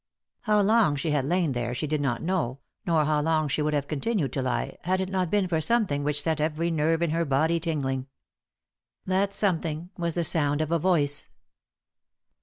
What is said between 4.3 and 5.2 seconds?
to lie, had it